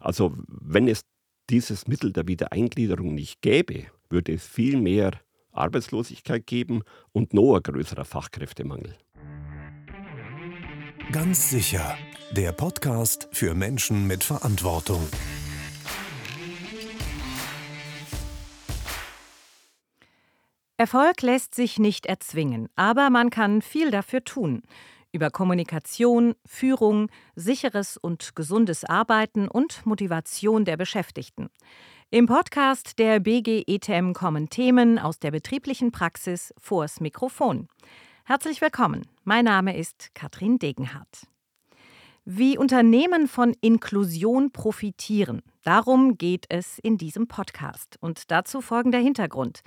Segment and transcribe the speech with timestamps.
[0.00, 1.02] Also wenn es
[1.50, 5.12] dieses Mittel der Wiedereingliederung nicht gäbe, würde es viel mehr
[5.52, 8.96] Arbeitslosigkeit geben und noch ein größerer Fachkräftemangel.
[11.12, 11.96] Ganz sicher,
[12.32, 15.06] der Podcast für Menschen mit Verantwortung.
[20.76, 24.62] Erfolg lässt sich nicht erzwingen, aber man kann viel dafür tun.
[25.12, 31.50] Über Kommunikation, Führung, sicheres und gesundes Arbeiten und Motivation der Beschäftigten.
[32.10, 37.66] Im Podcast der BG ETM kommen Themen aus der betrieblichen Praxis vors Mikrofon.
[38.24, 39.06] Herzlich willkommen.
[39.24, 41.26] Mein Name ist Katrin Degenhardt.
[42.24, 47.96] Wie Unternehmen von Inklusion profitieren, darum geht es in diesem Podcast.
[48.00, 49.62] Und dazu folgender Hintergrund.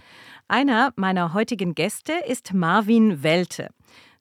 [0.48, 3.70] Einer meiner heutigen Gäste ist Marvin Welte.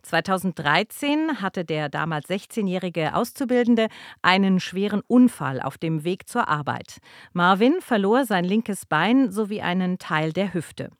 [0.02, 3.88] 2013 hatte der damals 16-jährige Auszubildende
[4.20, 6.98] einen schweren Unfall auf dem Weg zur Arbeit.
[7.32, 10.90] Marvin verlor sein linkes Bein sowie einen Teil der Hüfte.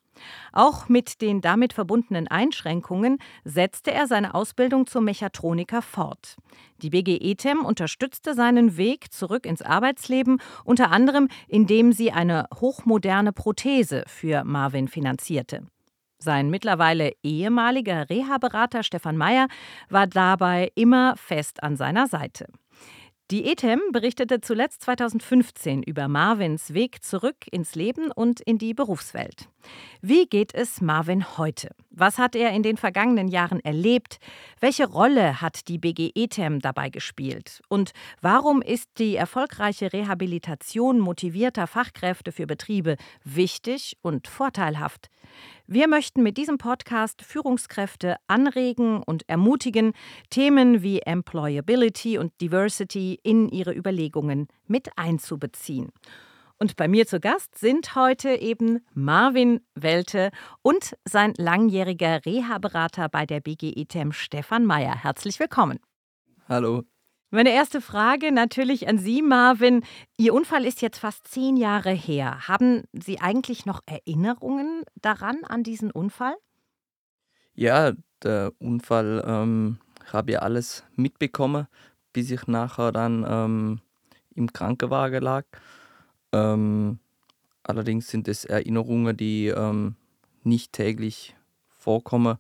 [0.52, 6.36] Auch mit den damit verbundenen Einschränkungen setzte er seine Ausbildung zum Mechatroniker fort.
[6.82, 13.32] Die BG ETEM unterstützte seinen Weg zurück ins Arbeitsleben, unter anderem indem sie eine hochmoderne
[13.32, 15.66] Prothese für Marvin finanzierte.
[16.22, 19.48] Sein mittlerweile ehemaliger Reha-Berater Stefan Meyer
[19.90, 22.46] war dabei immer fest an seiner Seite.
[23.32, 29.48] Die ETEM berichtete zuletzt 2015 über Marvins Weg zurück ins Leben und in die Berufswelt.
[30.00, 31.70] Wie geht es Marvin heute?
[31.94, 34.18] Was hat er in den vergangenen Jahren erlebt?
[34.60, 37.60] Welche Rolle hat die BG ETEM dabei gespielt?
[37.68, 45.10] Und warum ist die erfolgreiche Rehabilitation motivierter Fachkräfte für Betriebe wichtig und vorteilhaft?
[45.66, 49.92] Wir möchten mit diesem Podcast Führungskräfte anregen und ermutigen,
[50.30, 55.92] Themen wie Employability und Diversity in ihre Überlegungen mit einzubeziehen.
[56.62, 60.30] Und bei mir zu Gast sind heute eben Marvin Welte
[60.62, 64.94] und sein langjähriger Reha-Berater bei der BGETEM Stefan Meyer.
[64.94, 65.80] Herzlich willkommen.
[66.48, 66.84] Hallo.
[67.30, 69.82] Meine erste Frage natürlich an Sie, Marvin.
[70.16, 72.46] Ihr Unfall ist jetzt fast zehn Jahre her.
[72.46, 76.36] Haben Sie eigentlich noch Erinnerungen daran, an diesen Unfall?
[77.54, 77.90] Ja,
[78.22, 79.78] der Unfall ähm,
[80.12, 81.66] habe ich alles mitbekommen,
[82.12, 83.80] bis ich nachher dann ähm,
[84.36, 85.44] im Krankenwagen lag.
[86.32, 86.98] Ähm,
[87.62, 89.96] allerdings sind es Erinnerungen, die ähm,
[90.42, 91.36] nicht täglich
[91.68, 92.38] vorkommen.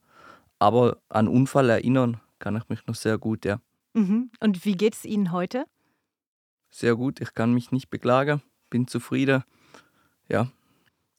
[0.58, 3.60] Aber an Unfall erinnern kann ich mich noch sehr gut, ja.
[3.94, 4.30] Mhm.
[4.40, 5.66] Und wie geht es Ihnen heute?
[6.70, 9.44] Sehr gut, ich kann mich nicht beklagen, bin zufrieden.
[10.28, 10.48] Ja.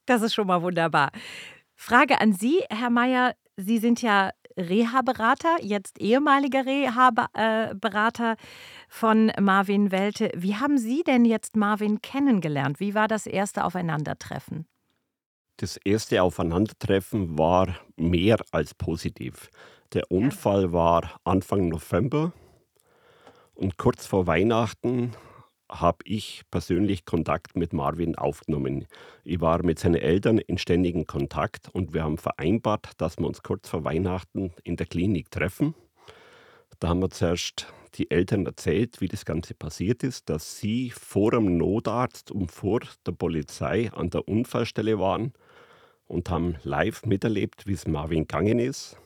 [0.06, 1.12] Das ist schon mal wunderbar.
[1.76, 3.36] Frage an Sie, Herr Mayer.
[3.56, 8.36] Sie sind ja Reha-Berater, jetzt ehemaliger Reha-Berater
[8.90, 10.32] von Marvin Welte.
[10.36, 12.80] Wie haben Sie denn jetzt Marvin kennengelernt?
[12.80, 14.66] Wie war das erste Aufeinandertreffen?
[15.58, 19.50] Das erste Aufeinandertreffen war mehr als positiv.
[19.94, 22.34] Der Unfall war Anfang November
[23.54, 25.12] und kurz vor Weihnachten
[25.70, 28.86] habe ich persönlich Kontakt mit Marvin aufgenommen.
[29.24, 33.44] Ich war mit seinen Eltern in ständigem Kontakt und wir haben vereinbart, dass wir uns
[33.44, 35.74] kurz vor Weihnachten in der Klinik treffen.
[36.80, 41.32] Da haben wir zuerst die Eltern erzählt, wie das Ganze passiert ist, dass sie vor
[41.32, 45.34] dem Notarzt und vor der Polizei an der Unfallstelle waren
[46.08, 48.98] und haben live miterlebt, wie es Marvin gegangen ist,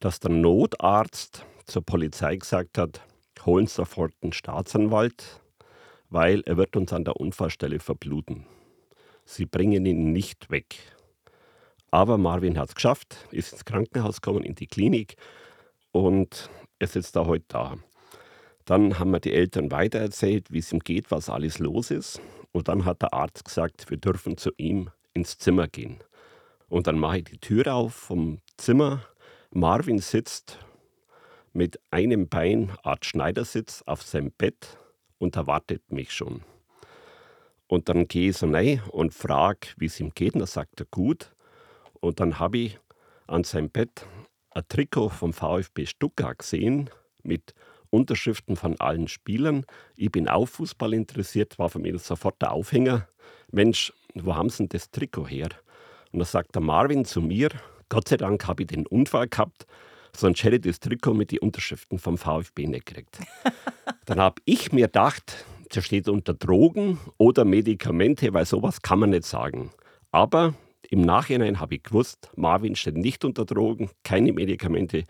[0.00, 3.00] dass der Notarzt zur Polizei gesagt hat,
[3.46, 5.40] holen sofort den Staatsanwalt,
[6.14, 8.46] weil er wird uns an der Unfallstelle verbluten.
[9.24, 10.76] Sie bringen ihn nicht weg.
[11.90, 15.16] Aber Marvin hat es geschafft, ist ins Krankenhaus gekommen, in die Klinik
[15.90, 17.78] und er sitzt da heute da.
[18.64, 22.20] Dann haben wir die Eltern weitererzählt, wie es ihm geht, was alles los ist.
[22.52, 25.98] Und dann hat der Arzt gesagt, wir dürfen zu ihm ins Zimmer gehen.
[26.68, 29.02] Und dann mache ich die Tür auf vom Zimmer.
[29.50, 30.60] Marvin sitzt
[31.52, 34.78] mit einem Bein, Art Schneidersitz, auf seinem Bett
[35.18, 36.42] und erwartet mich schon.
[37.66, 40.34] Und dann gehe ich so rein und frage, wie es ihm geht.
[40.34, 41.34] Und dann sagt er gut.
[42.00, 42.78] Und dann habe ich
[43.26, 44.06] an seinem Bett
[44.50, 46.90] ein Trikot vom VfB Stuttgart gesehen
[47.22, 47.54] mit
[47.90, 49.64] Unterschriften von allen Spielern.
[49.96, 53.08] Ich bin auch Fußball interessiert, war für mich sofort der Aufhänger.
[53.50, 55.48] Mensch, wo haben Sie denn das Trikot her?
[56.12, 57.50] Und da sagt der Marvin zu mir,
[57.88, 59.66] Gott sei Dank habe ich den Unfall gehabt,
[60.16, 63.18] sonst hätte ich das Trikot mit den Unterschriften vom VfB nicht gekriegt.
[64.06, 69.10] Dann habe ich mir gedacht, das steht unter Drogen oder Medikamente, weil sowas kann man
[69.10, 69.70] nicht sagen.
[70.12, 70.54] Aber
[70.90, 75.04] im Nachhinein habe ich gewusst, Marvin steht nicht unter Drogen, keine Medikamente.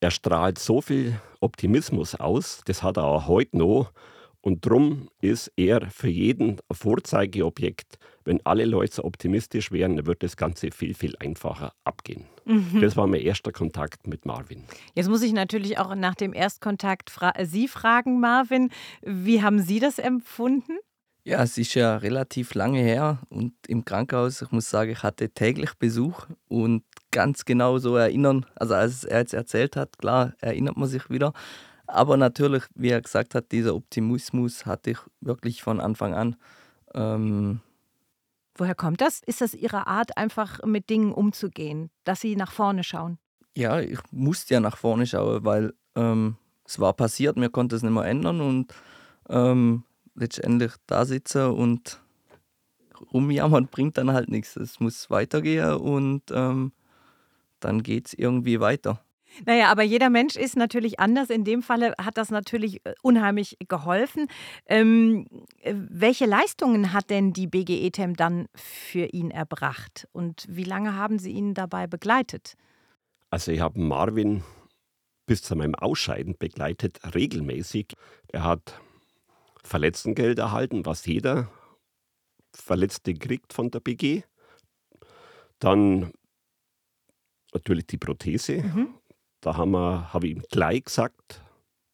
[0.00, 3.92] Er strahlt so viel Optimismus aus, das hat er auch heute noch.
[4.40, 7.98] Und darum ist er für jeden ein Vorzeigeobjekt.
[8.24, 12.24] Wenn alle Leute so optimistisch wären, dann wird das Ganze viel, viel einfacher abgehen.
[12.44, 12.80] Mhm.
[12.80, 14.64] Das war mein erster Kontakt mit Marvin.
[14.94, 18.70] Jetzt muss ich natürlich auch nach dem Erstkontakt fra Sie fragen, Marvin.
[19.02, 20.78] Wie haben Sie das empfunden?
[21.26, 25.30] Ja, es ist ja relativ lange her und im Krankenhaus, ich muss sagen, ich hatte
[25.30, 30.76] täglich Besuch und ganz genau so erinnern, also als er jetzt erzählt hat, klar, erinnert
[30.76, 31.32] man sich wieder.
[31.86, 36.36] Aber natürlich, wie er gesagt hat, dieser Optimismus hatte ich wirklich von Anfang an.
[36.94, 37.60] Ähm
[38.56, 39.20] Woher kommt das?
[39.26, 43.18] Ist das Ihre Art, einfach mit Dingen umzugehen, dass Sie nach vorne schauen?
[43.56, 47.82] Ja, ich musste ja nach vorne schauen, weil ähm, es war passiert, mir konnte es
[47.82, 48.74] nicht mehr ändern und
[49.28, 49.84] ähm,
[50.14, 52.00] letztendlich da sitzen und
[53.12, 54.56] rumjammern bringt dann halt nichts.
[54.56, 56.72] Es muss weitergehen und ähm,
[57.60, 59.00] dann geht es irgendwie weiter.
[59.46, 61.30] Naja, aber jeder Mensch ist natürlich anders.
[61.30, 64.28] In dem Falle hat das natürlich äh, unheimlich geholfen.
[64.66, 65.26] Ähm,
[65.60, 70.08] äh, welche Leistungen hat denn die BGE-TEM dann für ihn erbracht?
[70.12, 72.54] Und wie lange haben Sie ihn dabei begleitet?
[73.30, 74.44] Also ich habe Marvin
[75.26, 77.94] bis zu meinem Ausscheiden begleitet, regelmäßig.
[78.28, 78.80] Er hat
[79.62, 81.50] Verletztengeld erhalten, was jeder
[82.52, 84.22] Verletzte kriegt von der BG.
[85.58, 86.12] Dann
[87.52, 88.62] natürlich die Prothese.
[88.62, 88.94] Mhm.
[89.44, 91.42] Da habe hab ich ihm gleich gesagt,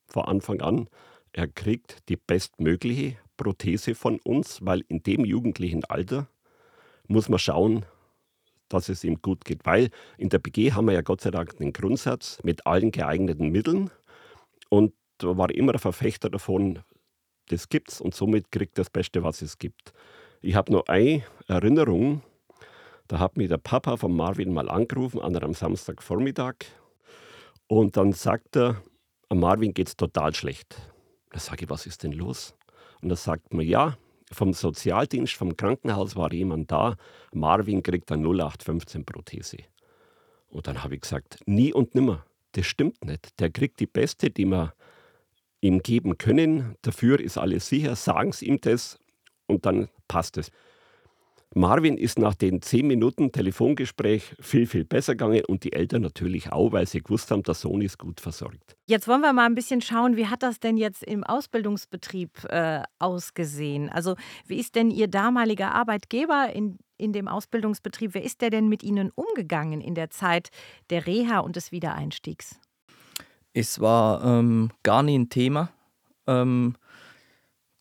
[0.06, 0.88] von Anfang an,
[1.32, 6.28] er kriegt die bestmögliche Prothese von uns, weil in dem jugendlichen Alter
[7.08, 7.84] muss man schauen,
[8.68, 9.66] dass es ihm gut geht.
[9.66, 13.48] Weil in der BG haben wir ja Gott sei Dank den Grundsatz mit allen geeigneten
[13.48, 13.90] Mitteln.
[14.68, 16.78] Und war immer ein Verfechter davon,
[17.48, 19.92] das gibt's und somit kriegt das Beste, was es gibt.
[20.40, 22.22] Ich habe nur eine Erinnerung,
[23.08, 26.54] da hat mich der Papa von Marvin mal angerufen, an einem Samstagvormittag.
[27.70, 28.82] Und dann sagt er,
[29.32, 30.76] Marvin geht es total schlecht.
[31.30, 32.56] Da sage ich, was ist denn los?
[33.00, 33.96] Und da sagt man, ja,
[34.32, 36.96] vom Sozialdienst, vom Krankenhaus war jemand da,
[37.32, 39.58] Marvin kriegt eine 0815 Prothese.
[40.48, 43.38] Und dann habe ich gesagt, nie und nimmer, das stimmt nicht.
[43.38, 44.74] Der kriegt die beste, die wir
[45.60, 46.74] ihm geben können.
[46.82, 48.98] Dafür ist alles sicher, sagen Sie ihm das
[49.46, 50.50] und dann passt es.
[51.54, 56.52] Marvin ist nach den zehn Minuten Telefongespräch viel, viel besser gegangen und die Eltern natürlich
[56.52, 58.76] auch, weil sie gewusst haben, der Sohn ist gut versorgt.
[58.86, 62.82] Jetzt wollen wir mal ein bisschen schauen, wie hat das denn jetzt im Ausbildungsbetrieb äh,
[63.00, 63.88] ausgesehen?
[63.88, 64.14] Also
[64.46, 68.84] wie ist denn Ihr damaliger Arbeitgeber in, in dem Ausbildungsbetrieb, wer ist der denn mit
[68.84, 70.50] Ihnen umgegangen in der Zeit
[70.90, 72.60] der Reha und des Wiedereinstiegs?
[73.52, 75.70] Es war ähm, gar nie ein Thema.
[76.28, 76.76] Ähm,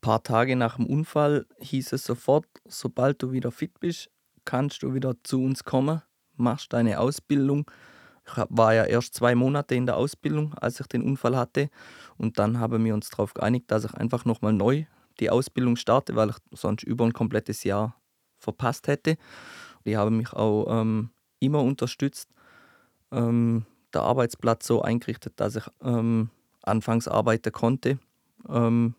[0.01, 4.09] paar Tage nach dem Unfall hieß es sofort, sobald du wieder fit bist,
[4.45, 6.01] kannst du wieder zu uns kommen,
[6.35, 7.69] machst deine Ausbildung.
[8.25, 11.69] Ich war ja erst zwei Monate in der Ausbildung, als ich den Unfall hatte.
[12.17, 14.85] Und dann haben wir uns darauf geeinigt, dass ich einfach nochmal neu
[15.19, 17.95] die Ausbildung starte, weil ich sonst über ein komplettes Jahr
[18.37, 19.17] verpasst hätte.
[19.85, 21.09] Die haben mich auch ähm,
[21.39, 22.29] immer unterstützt.
[23.11, 26.29] Ähm, der Arbeitsplatz so eingerichtet, dass ich ähm,
[26.61, 27.99] anfangs arbeiten konnte,
[28.47, 28.93] ähm,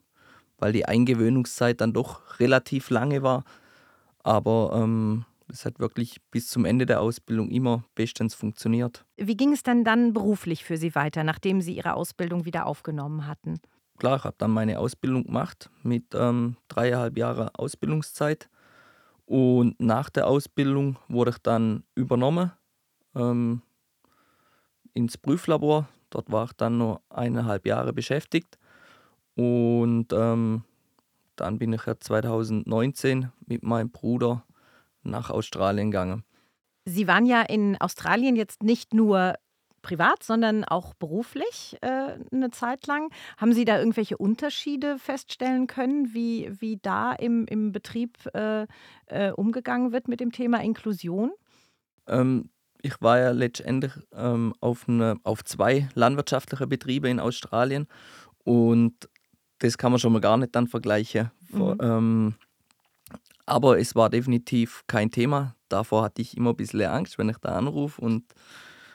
[0.61, 3.45] weil die Eingewöhnungszeit dann doch relativ lange war.
[4.23, 9.05] Aber ähm, es hat wirklich bis zum Ende der Ausbildung immer bestens funktioniert.
[9.17, 13.27] Wie ging es dann dann beruflich für Sie weiter, nachdem Sie Ihre Ausbildung wieder aufgenommen
[13.27, 13.61] hatten?
[13.99, 18.49] Klar, ich habe dann meine Ausbildung gemacht mit ähm, dreieinhalb Jahren Ausbildungszeit.
[19.27, 22.51] Und nach der Ausbildung wurde ich dann übernommen
[23.15, 23.63] ähm,
[24.95, 25.89] ins Prüflabor.
[26.11, 28.59] Dort war ich dann nur eineinhalb Jahre beschäftigt.
[29.41, 30.65] Und ähm,
[31.35, 34.45] dann bin ich ja 2019 mit meinem Bruder
[35.03, 36.25] nach Australien gegangen.
[36.85, 39.37] Sie waren ja in Australien jetzt nicht nur
[39.81, 43.11] privat, sondern auch beruflich äh, eine Zeit lang.
[43.39, 48.67] Haben Sie da irgendwelche Unterschiede feststellen können, wie, wie da im, im Betrieb äh,
[49.07, 51.33] äh, umgegangen wird mit dem Thema Inklusion?
[52.07, 52.51] Ähm,
[52.83, 57.87] ich war ja letztendlich ähm, auf, eine, auf zwei landwirtschaftliche Betriebe in Australien
[58.45, 59.09] und
[59.61, 61.31] das kann man schon mal gar nicht dann vergleichen.
[61.51, 61.77] Mhm.
[61.81, 62.35] Ähm,
[63.47, 65.55] aber es war definitiv kein Thema.
[65.69, 68.25] Davor hatte ich immer ein bisschen Angst, wenn ich da anrufe und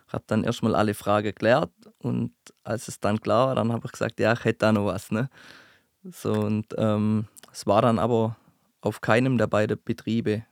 [0.08, 1.72] habe dann erstmal alle Fragen geklärt.
[2.00, 4.86] Und als es dann klar war, dann habe ich gesagt, ja, ich hätte da noch
[4.86, 5.12] was.
[5.12, 5.30] Ne?
[6.04, 8.36] So, und ähm, es war dann aber
[8.82, 10.44] auf keinem der beiden Betriebe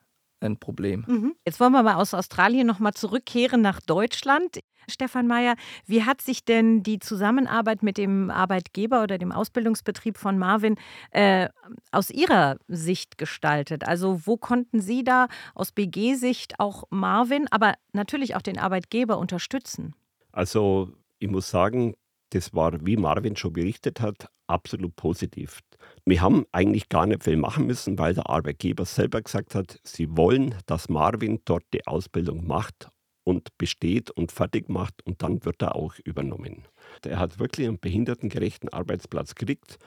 [0.43, 1.05] ein Problem.
[1.07, 1.35] Mhm.
[1.45, 4.59] Jetzt wollen wir mal aus Australien nochmal zurückkehren nach Deutschland.
[4.89, 10.38] Stefan Mayer, wie hat sich denn die Zusammenarbeit mit dem Arbeitgeber oder dem Ausbildungsbetrieb von
[10.38, 10.75] Marvin
[11.12, 11.47] äh,
[11.91, 13.88] aus Ihrer Sicht gestaltet?
[13.88, 19.95] Also wo konnten Sie da aus BG-Sicht auch Marvin, aber natürlich auch den Arbeitgeber unterstützen?
[20.31, 21.95] Also ich muss sagen,
[22.31, 25.59] das war, wie Marvin schon berichtet hat, absolut positiv.
[26.05, 30.15] Wir haben eigentlich gar nicht viel machen müssen, weil der Arbeitgeber selber gesagt hat, sie
[30.15, 32.89] wollen, dass Marvin dort die Ausbildung macht
[33.23, 36.67] und besteht und fertig macht und dann wird er auch übernommen.
[37.05, 39.77] Er hat wirklich einen behindertengerechten Arbeitsplatz gekriegt.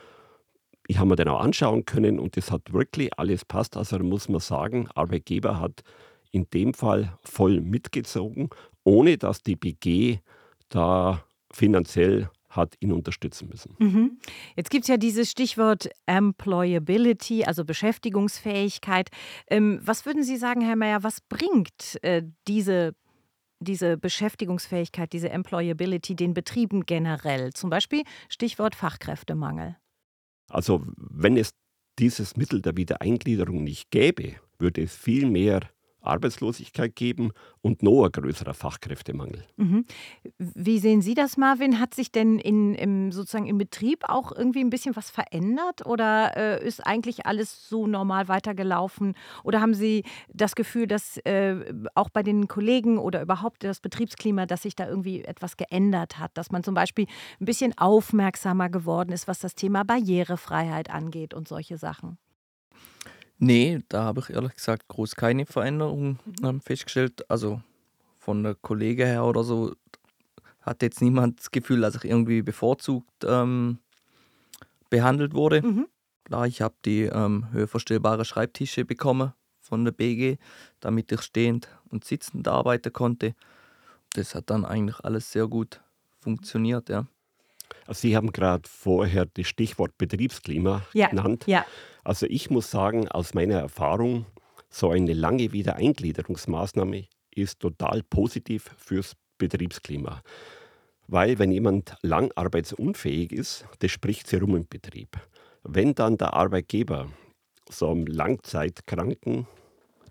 [0.87, 3.77] Ich habe mir den auch anschauen können und es hat wirklich alles passt.
[3.77, 5.83] Also muss man sagen, Arbeitgeber hat
[6.31, 8.49] in dem Fall voll mitgezogen,
[8.83, 10.19] ohne dass die BG
[10.69, 13.75] da finanziell hat ihn unterstützen müssen.
[13.79, 14.19] Mhm.
[14.55, 19.09] Jetzt gibt es ja dieses Stichwort Employability, also Beschäftigungsfähigkeit.
[19.47, 22.95] Ähm, was würden Sie sagen, Herr Mayer, was bringt äh, diese,
[23.59, 27.53] diese Beschäftigungsfähigkeit, diese Employability den Betrieben generell?
[27.53, 29.77] Zum Beispiel Stichwort Fachkräftemangel.
[30.49, 31.51] Also wenn es
[31.99, 35.61] dieses Mittel der Wiedereingliederung nicht gäbe, würde es viel mehr
[36.07, 39.43] Arbeitslosigkeit geben und noch ein größerer Fachkräftemangel.
[39.57, 39.85] Mhm.
[40.37, 41.79] Wie sehen Sie das, Marvin?
[41.79, 46.35] Hat sich denn in, im, sozusagen im Betrieb auch irgendwie ein bisschen was verändert oder
[46.35, 49.15] äh, ist eigentlich alles so normal weitergelaufen?
[49.43, 51.55] Oder haben Sie das Gefühl, dass äh,
[51.95, 56.31] auch bei den Kollegen oder überhaupt das Betriebsklima, dass sich da irgendwie etwas geändert hat?
[56.35, 57.05] Dass man zum Beispiel
[57.39, 62.17] ein bisschen aufmerksamer geworden ist, was das Thema Barrierefreiheit angeht und solche Sachen?
[63.39, 66.45] Nee, da habe ich ehrlich gesagt groß keine Veränderung mhm.
[66.45, 67.29] ähm, festgestellt.
[67.29, 67.61] Also
[68.17, 69.73] von der Kollege her oder so
[70.61, 73.79] hat jetzt niemand das Gefühl, dass ich irgendwie bevorzugt ähm,
[74.89, 75.61] behandelt wurde.
[75.61, 75.87] Mhm.
[76.25, 80.37] Klar, ich habe die ähm, höherverstellbare Schreibtische bekommen von der BG,
[80.79, 83.33] damit ich stehend und sitzend arbeiten konnte.
[84.13, 85.81] Das hat dann eigentlich alles sehr gut
[86.19, 87.05] funktioniert, ja.
[87.85, 91.45] Also Sie haben gerade vorher das Stichwort Betriebsklima ja, genannt.
[91.47, 91.65] Ja.
[92.03, 94.25] Also ich muss sagen, aus meiner Erfahrung,
[94.69, 100.21] so eine lange Wiedereingliederungsmaßnahme ist total positiv fürs Betriebsklima.
[101.07, 105.17] Weil wenn jemand lang arbeitsunfähig ist, das spricht sich rum im Betrieb.
[105.63, 107.09] Wenn dann der Arbeitgeber
[107.69, 109.47] so einem Langzeitkranken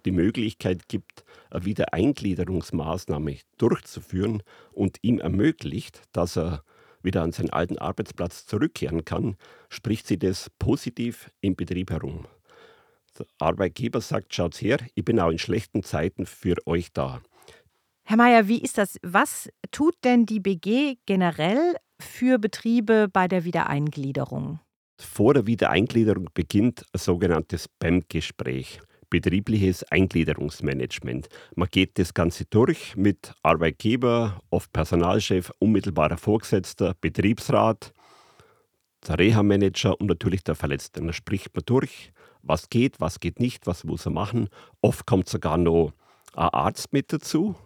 [0.06, 6.62] die Möglichkeit gibt, eine Wiedereingliederungsmaßnahme durchzuführen und ihm ermöglicht, dass er
[7.06, 9.36] wieder an seinen alten Arbeitsplatz zurückkehren kann,
[9.70, 12.26] spricht sie das positiv im Betrieb herum.
[13.18, 17.22] Der Arbeitgeber sagt, schaut her, ich bin auch in schlechten Zeiten für euch da.
[18.04, 18.98] Herr Mayer, wie ist das?
[19.02, 24.60] Was tut denn die BG generell für Betriebe bei der Wiedereingliederung?
[24.98, 31.28] Vor der Wiedereingliederung beginnt ein sogenanntes BEM-Gespräch betriebliches Eingliederungsmanagement.
[31.54, 37.92] Man geht das Ganze durch mit Arbeitgeber, oft Personalchef, unmittelbarer Vorgesetzter, Betriebsrat,
[39.06, 41.00] der Reha-Manager und natürlich der Verletzte.
[41.00, 44.48] Da spricht man durch, was geht, was geht nicht, was muss er machen.
[44.80, 45.92] Oft kommt sogar noch
[46.34, 47.56] ein Arzt mit dazu,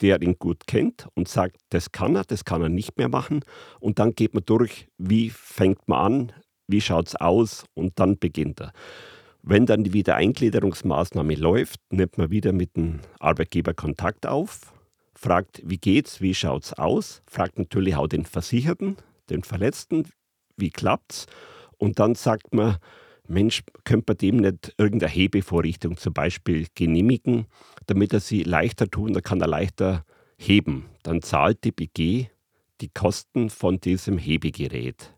[0.00, 3.44] der ihn gut kennt und sagt, das kann er, das kann er nicht mehr machen.
[3.80, 6.32] Und dann geht man durch, wie fängt man an,
[6.66, 8.72] wie schaut es aus und dann beginnt er.
[9.42, 14.72] Wenn dann die Wiedereingliederungsmaßnahme läuft, nimmt man wieder mit dem Arbeitgeber Kontakt auf,
[15.14, 18.96] fragt, wie geht's, wie schaut's aus, fragt natürlich auch den Versicherten,
[19.30, 20.04] den Verletzten,
[20.56, 21.26] wie klappt's
[21.78, 22.76] und dann sagt man,
[23.26, 27.46] Mensch, könnte man dem nicht irgendeine Hebevorrichtung zum Beispiel genehmigen,
[27.86, 30.04] damit er sie leichter tun, dann kann er leichter
[30.36, 30.86] heben.
[31.02, 32.26] Dann zahlt die BG
[32.80, 35.14] die Kosten von diesem Hebegerät.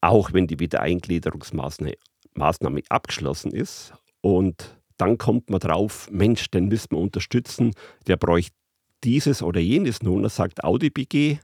[0.00, 1.94] Auch wenn die Wiedereingliederungsmaßnahme
[2.38, 7.72] Maßnahme abgeschlossen ist und dann kommt man drauf, Mensch, den müssen wir unterstützen,
[8.06, 8.56] der bräuchte
[9.04, 11.38] dieses oder jenes nun, er sagt Audi BG,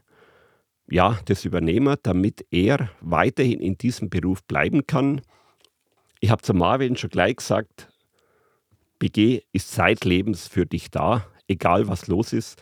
[0.89, 5.21] ja, das übernehmen wir, damit er weiterhin in diesem Beruf bleiben kann.
[6.19, 7.87] Ich habe zu Marvin schon gleich gesagt,
[8.99, 12.61] BG ist zeitlebens für dich da, egal was los ist.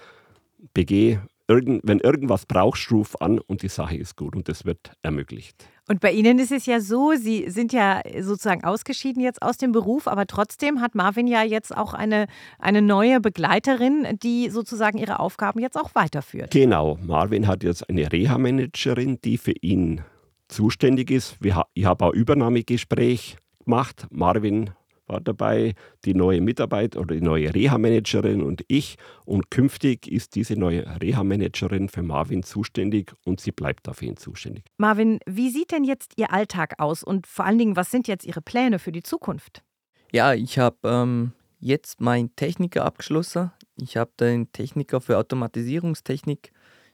[0.74, 4.92] BG irgend, wenn irgendwas brauchst, ruf an und die Sache ist gut und das wird
[5.02, 5.68] ermöglicht.
[5.88, 9.74] Und bei Ihnen ist es ja so, Sie sind ja sozusagen ausgeschieden jetzt aus dem
[9.74, 15.20] Beruf, aber trotzdem hat Marvin ja jetzt auch eine, eine neue Begleiterin, die sozusagen ihre
[15.20, 16.52] Aufgaben jetzt auch weiterführt.
[16.52, 20.02] Genau, Marvin hat jetzt eine Reha-Managerin, die für ihn
[20.48, 21.38] zuständig ist.
[21.74, 24.08] Ich habe ein Übernahmegespräch gemacht.
[24.10, 24.70] Marvin
[25.14, 28.98] war dabei, die neue Mitarbeit oder die neue Reha-Managerin und ich.
[29.26, 34.66] Und künftig ist diese neue Reha-Managerin für Marvin zuständig und sie bleibt auf ihn zuständig.
[34.78, 38.26] Marvin, wie sieht denn jetzt Ihr Alltag aus und vor allen Dingen, was sind jetzt
[38.26, 39.64] Ihre Pläne für die Zukunft?
[40.12, 43.52] Ja, ich habe ähm, jetzt meinen Techniker abgeschlossen.
[43.78, 46.52] Ich habe den Techniker für Automatisierungstechnik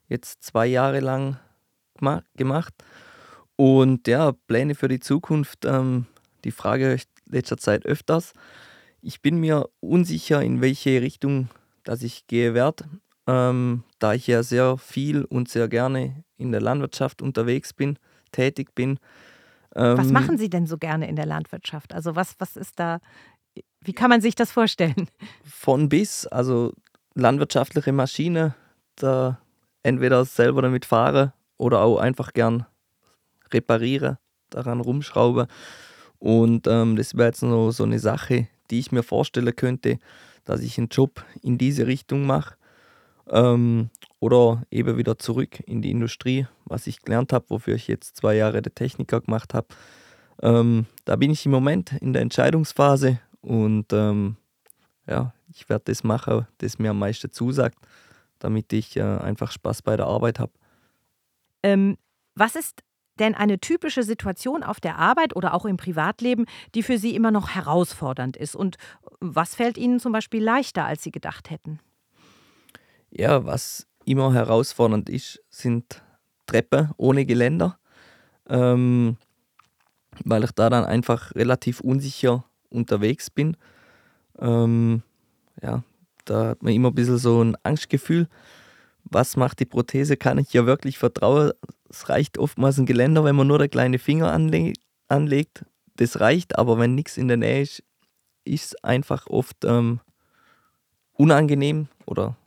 [0.07, 1.37] jetzt zwei Jahre lang
[2.35, 2.73] gemacht.
[3.55, 5.65] Und ja, Pläne für die Zukunft.
[5.65, 6.05] Ähm,
[6.45, 6.97] die Frage
[7.29, 8.33] letzter Zeit öfters.
[9.01, 11.49] Ich bin mir unsicher, in welche Richtung
[11.83, 12.85] dass ich gehe werde,
[13.25, 17.97] ähm, da ich ja sehr viel und sehr gerne in der Landwirtschaft unterwegs bin,
[18.31, 18.99] tätig bin.
[19.71, 21.93] Was Ähm, machen Sie denn so gerne in der Landwirtschaft?
[21.93, 22.99] Also was, was ist da,
[23.81, 25.09] wie kann man sich das vorstellen?
[25.43, 26.73] Von bis, also
[27.15, 28.55] landwirtschaftliche Maschine,
[28.95, 29.39] da
[29.81, 32.65] entweder selber damit fahre oder auch einfach gern
[33.51, 34.19] repariere,
[34.49, 35.47] daran rumschraube.
[36.19, 39.99] Und ähm, das wäre jetzt noch so eine Sache, die ich mir vorstellen könnte,
[40.45, 42.55] dass ich einen Job in diese Richtung mache.
[43.27, 48.17] Ähm, oder eben wieder zurück in die Industrie, was ich gelernt habe, wofür ich jetzt
[48.17, 49.67] zwei Jahre der Techniker gemacht habe.
[50.41, 54.35] Ähm, da bin ich im Moment in der Entscheidungsphase und ähm,
[55.07, 57.77] ja, ich werde das machen, das mir am meisten zusagt,
[58.39, 60.51] damit ich äh, einfach Spaß bei der Arbeit habe.
[61.63, 61.97] Ähm,
[62.35, 62.83] was ist
[63.19, 66.45] denn eine typische Situation auf der Arbeit oder auch im Privatleben,
[66.75, 68.55] die für Sie immer noch herausfordernd ist?
[68.55, 68.77] Und
[69.19, 71.79] was fällt Ihnen zum Beispiel leichter, als Sie gedacht hätten?
[73.11, 76.03] Ja, was immer herausfordernd ist, sind
[76.45, 77.77] Treppen ohne Geländer,
[78.47, 79.17] ähm,
[80.25, 83.55] weil ich da dann einfach relativ unsicher unterwegs bin.
[84.39, 85.03] Ähm,
[85.61, 85.83] ja,
[86.25, 88.27] da hat man immer ein bisschen so ein Angstgefühl.
[89.03, 90.17] Was macht die Prothese?
[90.17, 91.51] Kann ich ihr wirklich vertrauen?
[91.89, 94.73] Es reicht oftmals ein Geländer, wenn man nur der kleine Finger anle
[95.07, 95.65] anlegt.
[95.95, 97.83] Das reicht, aber wenn nichts in der Nähe ist,
[98.45, 99.99] ist es einfach oft ähm,
[101.13, 102.37] unangenehm oder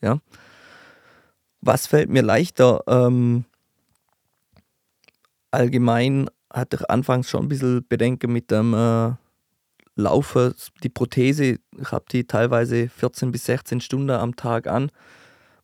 [0.00, 0.18] ja.
[1.60, 2.82] Was fällt mir leichter?
[2.86, 3.44] Ähm,
[5.50, 9.12] allgemein hatte ich anfangs schon ein bisschen Bedenken mit dem äh,
[9.94, 10.54] Laufen.
[10.82, 14.90] Die Prothese, ich habe die teilweise 14 bis 16 Stunden am Tag an.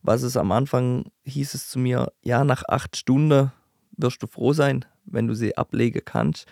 [0.07, 3.51] Was es am Anfang hieß es zu mir, ja, nach acht Stunden
[3.97, 6.47] wirst du froh sein, wenn du sie ablegen kannst.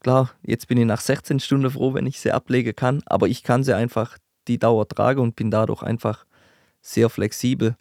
[0.00, 3.42] Klar, jetzt bin ich nach 16 Stunden froh, wenn ich sie ablegen kann, aber ich
[3.42, 4.16] kann sie einfach
[4.48, 6.24] die Dauer tragen und bin dadurch einfach
[6.80, 7.76] sehr flexibel,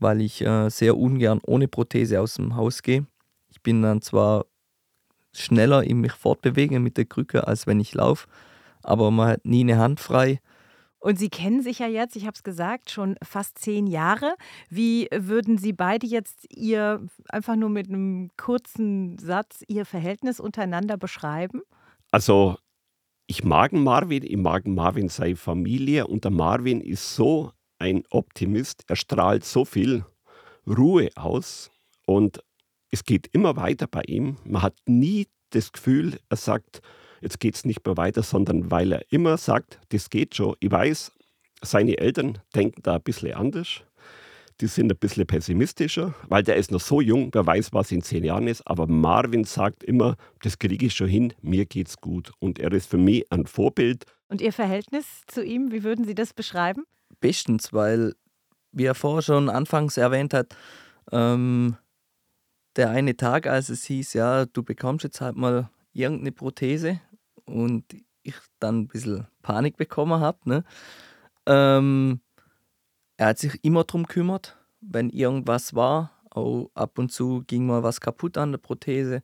[0.00, 3.06] weil ich äh, sehr ungern ohne Prothese aus dem Haus gehe.
[3.52, 4.46] Ich bin dann zwar
[5.32, 8.26] schneller in mich fortbewegen mit der Krücke, als wenn ich laufe,
[8.82, 10.40] aber man hat nie eine Hand frei.
[11.04, 14.36] Und Sie kennen sich ja jetzt, ich habe es gesagt, schon fast zehn Jahre.
[14.70, 20.96] Wie würden Sie beide jetzt Ihr, einfach nur mit einem kurzen Satz, Ihr Verhältnis untereinander
[20.96, 21.60] beschreiben?
[22.10, 22.56] Also,
[23.26, 28.84] ich mag Marvin, ich mag Marvin seine Familie und der Marvin ist so ein Optimist.
[28.88, 30.06] Er strahlt so viel
[30.66, 31.70] Ruhe aus
[32.06, 32.42] und
[32.90, 34.38] es geht immer weiter bei ihm.
[34.46, 36.80] Man hat nie das Gefühl, er sagt,
[37.24, 40.54] jetzt geht es nicht mehr weiter, sondern weil er immer sagt, das geht schon.
[40.60, 41.10] Ich weiß,
[41.62, 43.82] seine Eltern denken da ein bisschen anders.
[44.60, 48.02] Die sind ein bisschen pessimistischer, weil der ist noch so jung, wer weiß, was in
[48.02, 48.64] zehn Jahren ist.
[48.68, 52.30] Aber Marvin sagt immer, das kriege ich schon hin, mir geht's gut.
[52.38, 54.04] Und er ist für mich ein Vorbild.
[54.28, 56.84] Und Ihr Verhältnis zu ihm, wie würden Sie das beschreiben?
[57.20, 58.14] Bestens, weil,
[58.70, 60.54] wie er vorher schon anfangs erwähnt hat,
[61.10, 61.76] ähm,
[62.76, 67.00] der eine Tag, als es hieß, ja, du bekommst jetzt halt mal irgendeine Prothese
[67.46, 67.84] und
[68.22, 70.64] ich dann ein bisschen Panik bekommen habe, ne?
[71.46, 72.20] ähm,
[73.16, 76.10] er hat sich immer darum gekümmert, wenn irgendwas war.
[76.30, 79.22] Auch ab und zu ging mal was kaputt an der Prothese.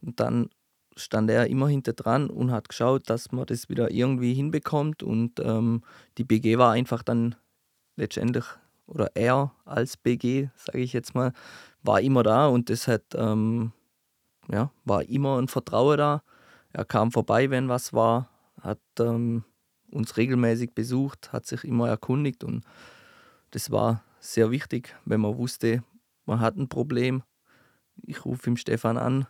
[0.00, 0.50] Und dann
[0.96, 5.02] stand er immer hinter dran und hat geschaut, dass man das wieder irgendwie hinbekommt.
[5.02, 5.82] Und ähm,
[6.18, 7.34] die BG war einfach dann
[7.96, 8.44] letztendlich,
[8.86, 11.32] oder er als BG, sage ich jetzt mal,
[11.82, 13.72] war immer da und das hat, ähm,
[14.48, 16.22] ja, war immer ein Vertrauen da.
[16.72, 18.28] Er kam vorbei, wenn was war,
[18.60, 19.44] hat ähm,
[19.90, 22.64] uns regelmäßig besucht, hat sich immer erkundigt und
[23.50, 25.82] das war sehr wichtig, wenn man wusste,
[26.24, 27.22] man hat ein Problem.
[28.06, 29.26] Ich rufe ihm Stefan an,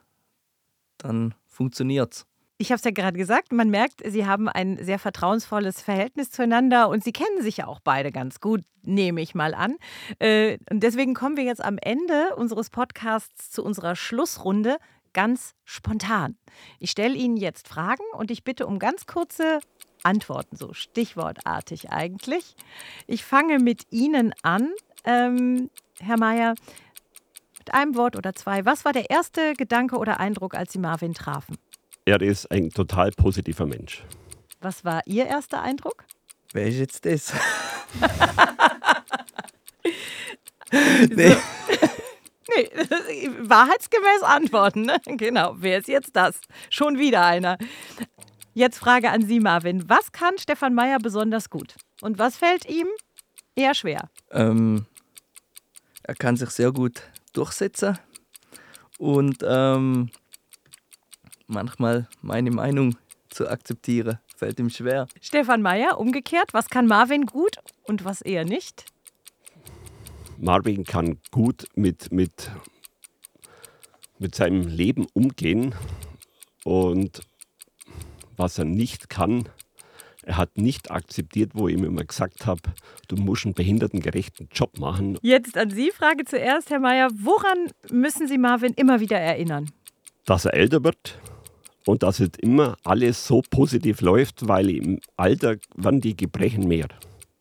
[0.98, 2.26] dann funktioniert's.
[2.58, 6.88] Ich habe es ja gerade gesagt, man merkt, Sie haben ein sehr vertrauensvolles Verhältnis zueinander
[6.90, 9.78] und Sie kennen sich ja auch beide ganz gut, nehme ich mal an.
[10.20, 14.76] Äh, Und deswegen kommen wir jetzt am Ende unseres Podcasts zu unserer Schlussrunde
[15.12, 16.36] ganz spontan.
[16.78, 19.60] Ich stelle Ihnen jetzt Fragen und ich bitte um ganz kurze
[20.02, 22.54] Antworten, so stichwortartig eigentlich.
[23.06, 24.70] Ich fange mit Ihnen an,
[25.04, 25.70] ähm,
[26.00, 26.54] Herr Mayer,
[27.58, 28.64] mit einem Wort oder zwei.
[28.64, 31.56] Was war der erste Gedanke oder Eindruck, als Sie Marvin trafen?
[32.04, 34.02] Er ist ein total positiver Mensch.
[34.60, 36.04] Was war Ihr erster Eindruck?
[36.52, 37.32] Wer ist jetzt das?
[41.10, 41.36] nee.
[42.56, 44.82] Nee, wahrheitsgemäß antworten.
[44.82, 45.00] Ne?
[45.04, 46.40] Genau, wer ist jetzt das?
[46.70, 47.58] Schon wieder einer.
[48.54, 49.88] Jetzt Frage an Sie, Marvin.
[49.88, 51.74] Was kann Stefan Meyer besonders gut?
[52.00, 52.88] Und was fällt ihm
[53.54, 54.10] eher schwer?
[54.30, 54.86] Ähm,
[56.02, 57.98] er kann sich sehr gut durchsetzen
[58.98, 60.10] und ähm,
[61.46, 62.96] manchmal meine Meinung
[63.30, 65.06] zu akzeptieren fällt ihm schwer.
[65.20, 68.86] Stefan Meyer, umgekehrt, was kann Marvin gut und was eher nicht?
[70.42, 72.50] Marvin kann gut mit, mit,
[74.18, 75.72] mit seinem Leben umgehen
[76.64, 77.20] und
[78.36, 79.48] was er nicht kann.
[80.24, 82.60] Er hat nicht akzeptiert, wo ich ihm immer gesagt habe,
[83.06, 85.16] du musst einen behindertengerechten Job machen.
[85.22, 87.10] Jetzt an Sie Frage zuerst, Herr Mayer.
[87.14, 89.70] Woran müssen Sie Marvin immer wieder erinnern?
[90.26, 91.20] Dass er älter wird
[91.86, 96.88] und dass es immer alles so positiv läuft, weil im Alter werden die Gebrechen mehr.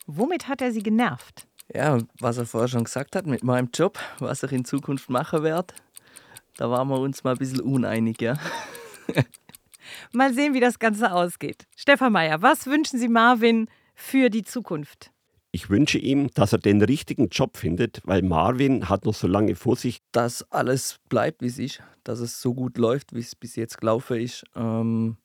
[0.05, 1.47] Womit hat er Sie genervt?
[1.73, 5.43] Ja, was er vorher schon gesagt hat mit meinem Job, was er in Zukunft machen
[5.43, 5.73] wird,
[6.57, 8.37] da waren wir uns mal ein bisschen uneinig, ja.
[10.13, 11.65] Mal sehen, wie das Ganze ausgeht.
[11.75, 15.11] Stefan Mayer, was wünschen Sie Marvin für die Zukunft?
[15.51, 19.55] Ich wünsche ihm, dass er den richtigen Job findet, weil Marvin hat noch so lange
[19.55, 20.01] vor sich.
[20.11, 23.79] Dass alles bleibt, wie es ist, dass es so gut läuft, wie es bis jetzt
[23.79, 24.45] gelaufen ist.
[24.55, 25.17] Ähm,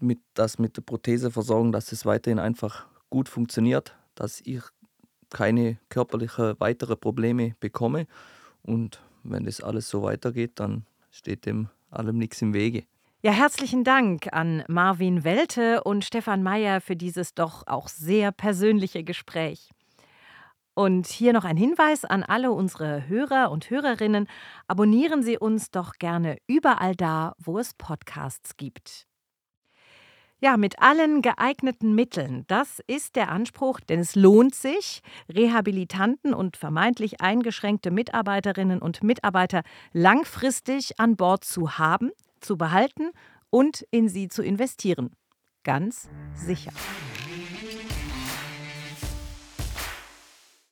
[0.00, 4.62] mit, das mit der Protheseversorgung, dass es weiterhin einfach gut funktioniert, dass ich
[5.34, 8.06] keine körperlichen weitere Probleme bekomme.
[8.62, 12.84] Und wenn das alles so weitergeht, dann steht dem allem nichts im Wege.
[13.22, 19.02] Ja, herzlichen Dank an Marvin Welte und Stefan Mayer für dieses doch auch sehr persönliche
[19.02, 19.70] Gespräch.
[20.74, 24.26] Und hier noch ein Hinweis an alle unsere Hörer und Hörerinnen.
[24.66, 29.06] Abonnieren Sie uns doch gerne überall da, wo es Podcasts gibt.
[30.44, 32.44] Ja, mit allen geeigneten Mitteln.
[32.48, 39.62] Das ist der Anspruch, denn es lohnt sich, Rehabilitanten und vermeintlich eingeschränkte Mitarbeiterinnen und Mitarbeiter
[39.94, 42.10] langfristig an Bord zu haben,
[42.42, 43.12] zu behalten
[43.48, 45.16] und in sie zu investieren.
[45.62, 46.72] Ganz sicher.